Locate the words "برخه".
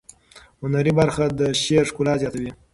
0.99-1.23